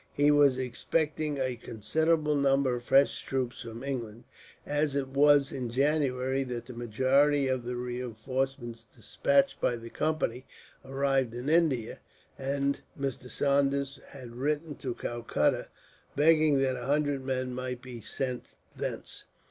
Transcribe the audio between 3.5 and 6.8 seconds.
from England, as it was in January that the